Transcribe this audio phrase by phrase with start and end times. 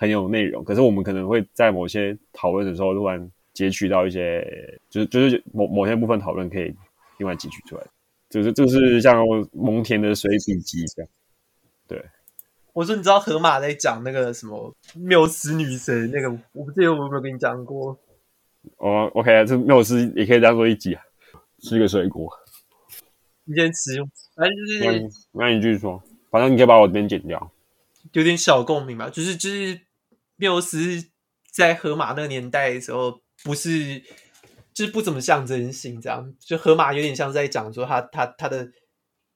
[0.00, 4.46] 很有内容，可是我们可能会在某些讨论的时候突然截取到一些，
[4.88, 6.72] 就是就是某某些部分讨论可以
[7.16, 7.84] 另外截取出来，
[8.30, 11.10] 就是就是像蒙恬的水笔记这样。
[11.88, 12.04] 对，
[12.72, 17.98] 我说你知道河马在讲那个什么缪斯女神那个，我不记得我有没有跟你讲过。
[18.76, 21.02] 哦，OK 啊，这缪斯也可以当做一集啊，
[21.58, 22.30] 吃个水果。
[23.44, 23.96] 你先吃，
[24.36, 27.50] 反正就是那你，那你继续说，反正你可以把我这边剪掉，
[28.12, 29.80] 有点小共鸣吧，就是就是
[30.38, 31.04] 缪斯
[31.52, 34.02] 在荷马那个年代的时候，不是
[34.72, 38.66] 就是不怎么象征性，这样就荷马有点像在讲说他他他的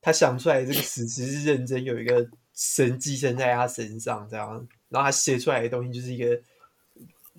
[0.00, 6.40] 他想出来的这个史实是认真有一个神寄生在他身上，这样，然后他写出来的东西就是一个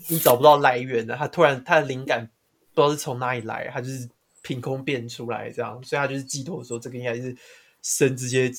[0.09, 2.29] 你找不到来源的，他突然他的灵感
[2.75, 4.07] 不知道是从哪里来，他就是。
[4.45, 7.33] 凭空变出来这样，所以他就是寄托说，这个应该是
[7.81, 8.51] 神直接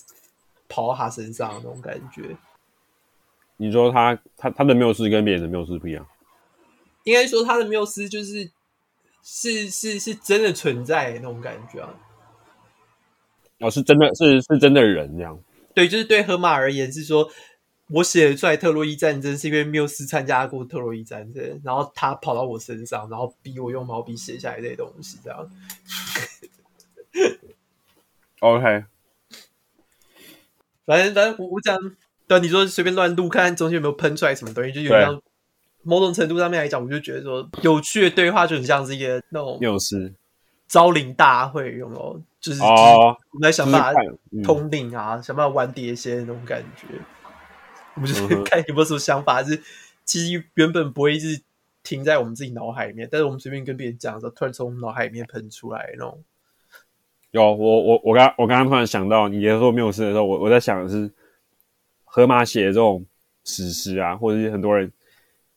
[0.66, 2.34] 跑到他身上那种感觉。
[3.56, 6.06] 你说他他他的缪斯跟别人的缪斯不一样？
[7.04, 8.50] 应该说他的缪斯就是
[9.22, 11.94] 是是是真的存在的那种感觉啊。
[13.60, 15.38] 哦，是真的是是真的人这样。
[15.74, 17.30] 对，就是对河马而言是说。
[17.88, 25.50] 我写出来特洛伊战争是因为缪斯参加过特洛伊战争，然后他跑到我身上，然后逼我用毛笔写下来这些东西，这样。
[28.40, 28.84] OK，
[30.86, 31.78] 反正反正我我讲，
[32.26, 35.22] 对你说随便乱录，看看中间有没有喷出来什么东西，就有点像
[35.82, 40.12] 某种程度上面来讲，我就觉得说有趣的对话就很像是一个那种缪斯
[40.66, 42.20] 招灵大会，有没有？
[42.40, 44.00] 就是、我们在想办法
[44.42, 46.86] 通灵啊，嗯、想办法玩碟仙那种感觉。
[47.94, 49.62] 我们就是看有没有什么想法，是
[50.04, 51.40] 其实原本不会是
[51.82, 56.22] 停在我们自己脑海里面，但是我们随便跟别人讲的时候，突然从我们脑海里面喷出来那种。
[57.30, 61.10] 有我我我刚我刚刚突然想到，你在说缪斯的时候，我我在想的是，
[62.14, 63.04] 荷马写的这种
[63.44, 64.92] 史诗啊，或者是很多人，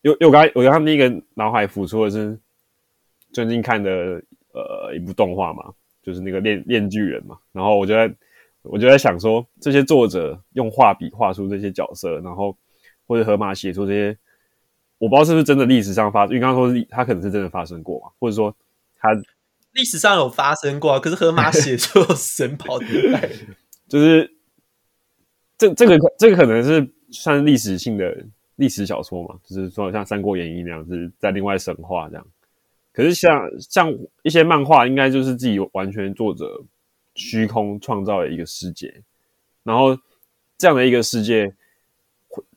[0.02, 2.38] 因为因为我刚我刚刚第一个脑海浮出的是
[3.32, 4.22] 最近看的
[4.54, 8.12] 呃一部动画嘛，就是那个链链巨人嘛，然后我就在。
[8.64, 12.58] 我就在想说，这些作者用画笔画出这些角色，然后
[13.06, 14.18] 或者河马写出这些，
[14.98, 18.54] 我不知道是不是真的历史上发生，因为刚刚说是他可能是真的发生过嘛，或者说
[19.00, 19.10] 他
[19.72, 23.30] 历史上有发生过，可是河马写出神跑出来，
[23.88, 24.30] 就是
[25.58, 28.26] 这这个这个可能是算历史性的
[28.56, 32.28] 历史小说嘛，就是说像《三国演义》那样，是在另外神话这样。
[32.94, 36.64] 可是像像一些漫画，应该就是自己完全作者。
[37.20, 38.94] 虚空创造了一个世界，
[39.64, 39.98] 然后
[40.56, 41.52] 这样的一个世界，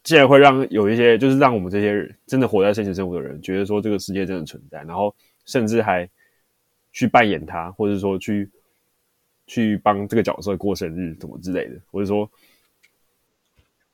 [0.02, 6.06] 竟然会让有一些，就是让我们这些人真的活在现实生活的人，觉得说这个世界真的存在，然后甚至还
[6.92, 8.50] 去扮演他，或者说去
[9.46, 12.30] 去帮这个角色过生日，什么之类的，或者说，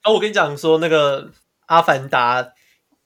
[0.06, 1.24] 啊，我跟你讲说，那个
[1.66, 2.40] 《阿凡达》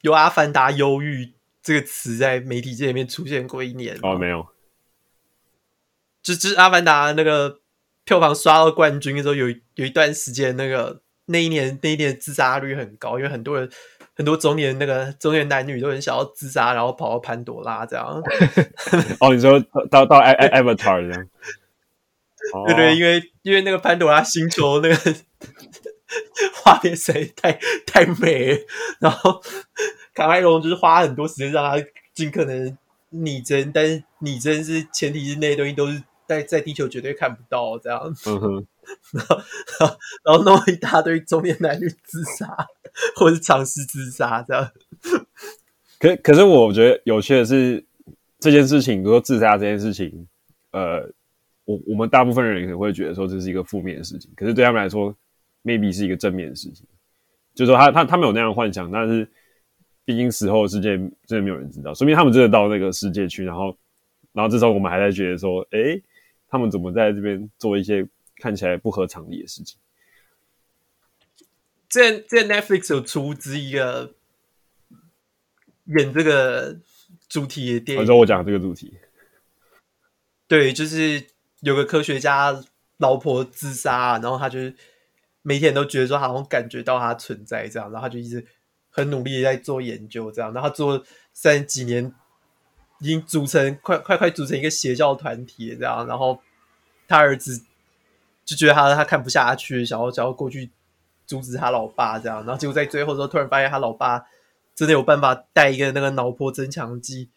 [0.02, 4.46] 有“阿凡达忧郁”这个词在媒体界里面出现过一年哦，没有。
[6.22, 7.60] 就就是《阿凡达》那个
[8.04, 13.70] 票房刷到冠军的时候，有有一段时间，那个那一年那一年自杀率很高，因为很多人
[14.14, 18.22] 很多中年那个中年男女都很想要自杀，然后跑到潘多拉这样。
[19.20, 19.58] 哦，你说
[19.90, 21.28] 到到 Avatar 这样？
[22.66, 25.14] 对对，因为因为那个潘多拉星球那个
[26.62, 28.58] 画面实在太太美了，
[29.00, 29.42] 然后
[30.14, 31.84] 卡麦隆就是花很多时间让他
[32.14, 32.76] 尽可能
[33.10, 36.02] 拟真，但是拟真是前提是那些东西都是。
[36.30, 38.66] 在在地球绝对看不到这样，嗯哼，
[39.10, 39.42] 然后
[40.22, 42.68] 然后弄一大堆中年男女自杀，
[43.16, 44.70] 或者是尝试自杀这样。
[45.98, 47.84] 可可是我觉得有趣的是
[48.38, 50.28] 这件事情，比如说自杀这件事情，
[50.70, 51.10] 呃，
[51.64, 55.12] 我我们大部分人可能会觉得说这是一个负面的事情，可是对他们来说
[55.64, 56.86] ，maybe 是一个正面的事情。
[57.54, 59.28] 就是说他他他们有那样的幻想，但是
[60.04, 63.76] 毕竟死后的世界真的没有人知道，说明他们真的到那个世界去，然后
[64.32, 66.02] 然后这时候我们还在觉得说，诶。
[66.52, 68.04] 他们怎么在这边做一些
[68.38, 69.78] 看起来不合常理的事情？
[71.88, 74.14] 这这 Netflix 有出资一个
[75.84, 76.76] 演这个
[77.28, 78.02] 主题的电影。
[78.02, 78.92] 我说我讲这个主题，
[80.48, 81.24] 对，就是
[81.60, 82.60] 有个科学家
[82.96, 84.58] 老婆自杀，然后他就
[85.42, 88.46] 每天都觉得说好像感觉到他存在这样，然后他就一直
[88.90, 92.14] 很努力的在做研究这样，然后他做三十几年。
[93.02, 96.38] 已经组成快快快组成一个邪教团体这样，然后
[97.08, 97.64] 他儿子
[98.44, 100.70] 就觉得他他看不下去，想要想要过去
[101.26, 104.26] 阻止他老爸这样，然后结果在最后的时候突然发现他老爸
[104.74, 107.30] 真的有办法带一个那个脑波增强剂，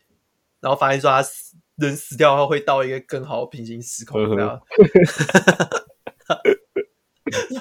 [0.60, 4.62] 然后发现说他死人死掉后会到一个更好的平行时空这样，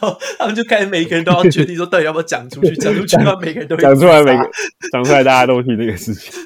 [0.03, 2.75] 后他们就开始每个人都要决定说，到底要不要讲出去？
[2.77, 4.51] 讲出去的话， 每个人都讲出来，每个
[4.91, 6.45] 讲出来，大家都提这个事情。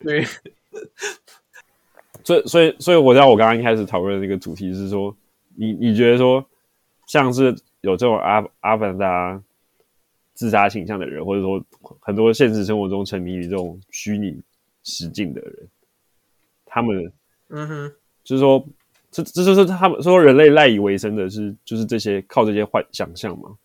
[0.00, 0.24] 对，
[2.24, 5.16] 所以，所以，所以，我知道我刚刚一开始讨论的那个主题是说，
[5.54, 6.44] 你你觉得说，
[7.06, 9.40] 像是有这种阿阿凡达
[10.34, 11.64] 自杀倾向的人，或者说
[12.00, 14.40] 很多现实生活中沉迷于这种虚拟
[14.82, 15.68] 实境的人，
[16.66, 17.12] 他们，
[17.50, 17.92] 嗯哼，
[18.24, 18.66] 就是说。
[19.12, 23.58] 这这就是他们说人类赖以为生的是就是这些靠这些幻想象吗？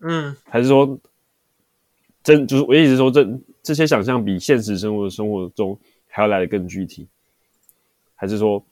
[0.00, 1.00] 嗯，还是说
[2.22, 3.26] 真就是我一直说这
[3.62, 7.08] 这些想象比现实生活的生活中还要来的更具体？
[8.14, 8.62] 还是说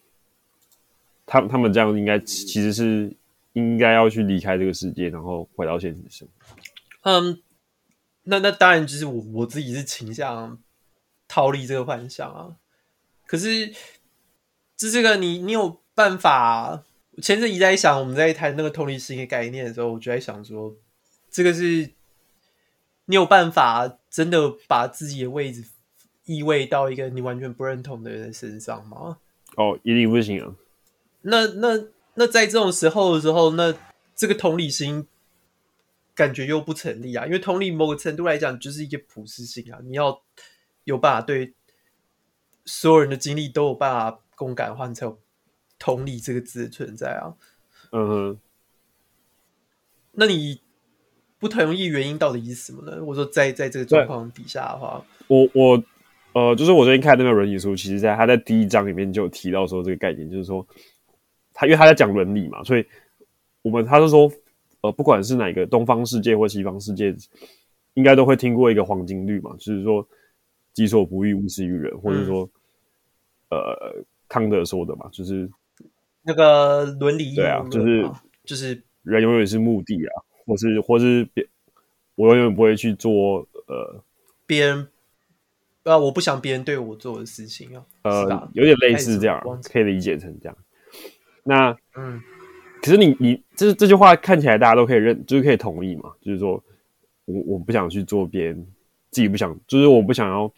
[1.25, 3.17] 他他们这样应该其实是
[3.55, 7.11] 应该要去离开这个世界，然后回到现实生活？
[7.11, 7.43] 嗯，
[8.25, 10.61] 那那当然就是我我自己是倾向
[11.27, 12.57] 逃离这个幻想啊，
[13.25, 13.73] 可是。
[14.83, 16.83] 是这个你，你有办法？
[17.23, 20.75] 前阵一直在想，我们在谈那个同理心的概念的时候，我就在想说，
[21.31, 21.91] 这个是
[23.05, 25.65] 你有办法真的把自己的位置
[26.25, 29.19] 移位到一个你完全不认同的人身上吗？
[29.57, 30.57] 哦，一定不行啊！
[31.21, 33.73] 那那那在这种时候的时候，那
[34.17, 35.07] 这个同理心
[36.15, 40.21] 感觉又不成立啊，因为同理某个程度来讲就是一个普适性啊，你要
[40.83, 41.53] 有办法对
[42.65, 44.19] 所有人的经历都有办法。
[44.43, 45.17] 共感换成
[45.79, 47.35] 同理这个字的存在啊，
[47.93, 48.39] 嗯哼，
[50.11, 50.61] 那你
[51.39, 53.05] 不同意原因到底是什么呢？
[53.05, 55.85] 我说在在这个状况底下的话，我我
[56.33, 60.67] 呃，就是我最近看那本伦理书，其实在他在第一章里面就有提到说这个概念，就是说
[61.55, 62.85] 他因为他在讲伦理嘛，所以
[63.63, 64.29] 我们他就说
[64.81, 67.15] 呃，不管是哪个东方世界或西方世界，
[67.95, 70.05] 应该都会听过一个黄金律嘛，就是说
[70.73, 72.49] 己所不欲，勿施于人，或者说、
[73.51, 74.05] 嗯、呃。
[74.33, 75.47] 康德说的嘛，就是
[76.23, 78.11] 那个伦理，对啊，就是
[78.45, 81.47] 就是人永远是目的啊，或是或是别，
[82.15, 84.03] 我永远不会去做呃
[84.47, 84.89] 别人
[85.83, 89.39] 呃，我不想别人对我做的事情啊，呃，有点类似这样，
[89.71, 90.57] 可以理解成这样。
[91.45, 92.19] 那嗯，
[92.81, 96.53] 可是你你这这句话看起来大家都可以认，就是可以同意嘛，就是说
[97.27, 98.67] 我我不想去做别人
[99.11, 100.51] 自己不想，就是我不想要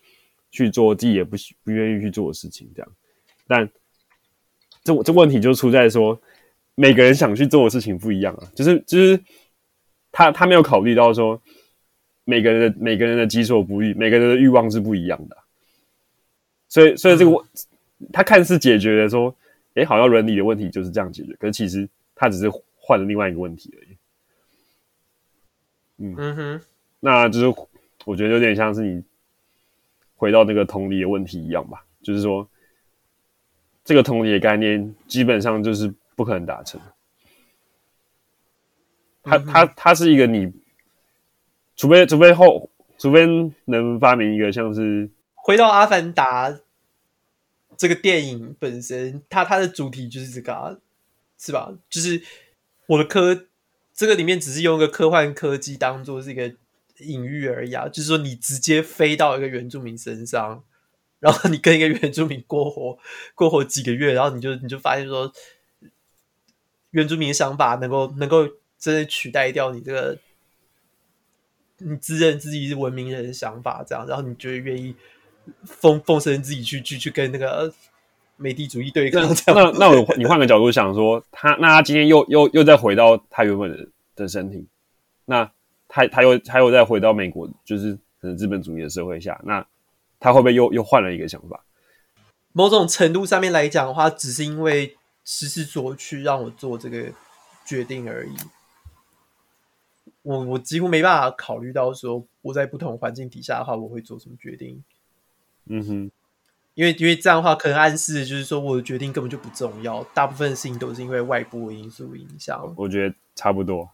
[0.52, 2.92] 去做自己也不不愿意去做的事情，这样。
[3.46, 3.68] 但
[4.82, 6.20] 这这问题就出在说，
[6.74, 9.18] 每个人想去做的事情不一样啊，就是就是
[10.12, 11.40] 他他没有考虑到说，
[12.24, 15.36] 每个人的每个人的己所不欲，每个人的欲望是不一样的，
[16.68, 17.46] 所以所以这个问
[18.12, 19.34] 他看似解决了说，
[19.74, 23.96] 诶，好像伦理的问题就是这样解决，可是其实他只是换了另外一个问题而已。
[25.98, 26.60] 嗯嗯哼，
[27.00, 27.60] 那就是
[28.04, 29.02] 我觉得有点像是你
[30.16, 32.48] 回到那个同理的问题一样吧，就是说。
[33.84, 36.80] 这个同理的概念基本上就是不可能达成。
[39.22, 40.50] 它它它是一个你，
[41.76, 43.26] 除非除非后，除非
[43.66, 46.50] 能发明一个像是回到《阿凡达》
[47.76, 50.76] 这个电影本身，它它的主题就是这个啊，
[51.38, 51.72] 是吧？
[51.90, 52.22] 就是
[52.86, 53.46] 我的科，
[53.92, 56.54] 这个里面只是用一个科幻科技当做是一个
[57.00, 60.64] 隐喻而已啊，就是说你直接飞到一个原住民身上。
[61.24, 62.98] 然后你跟一个原住民过活
[63.34, 65.32] 过活几个月，然后你就你就发现说，
[66.90, 68.46] 原住民的想法能够能够
[68.78, 70.18] 真的取代掉你这个
[71.78, 74.94] 你自认自己是文明人的想法，这样，然后你就愿意
[75.64, 77.72] 奉奉承自己去去去跟那个
[78.36, 79.22] 美帝主义对抗。
[79.34, 84.68] 这样，那那我你换个角度想说，他那他今天又又又再回到他原本的的身体，
[85.24, 85.50] 那
[85.88, 89.66] 他他又他又再回到美国，就是可能资本主义的社会下，那。
[90.24, 91.66] 他会不会又又换了一个想法？
[92.52, 97.12] 某种程度上面来讲的话，只是因为时势所趋让我做这个
[97.66, 98.34] 决定而已。
[100.22, 104.82] 我我几乎没办法考虑到说我在不同环境底下的话，我会做什么决定。
[105.66, 106.10] 嗯哼，
[106.72, 112.74] 因为因为这样的话，可能暗示就是说我的决定根本就不重要，大部分的事情都是因为外部因素影响。
[112.78, 113.90] 我觉得差不多。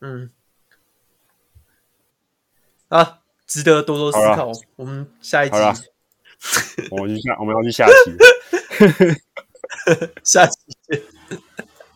[0.00, 0.30] 嗯，
[2.88, 3.20] 啊。
[3.46, 4.50] 值得多多思考。
[4.76, 5.56] 我们下一集，
[6.90, 8.16] 我们去下，我们要去下期，
[10.24, 10.56] 下期
[10.88, 11.02] 见。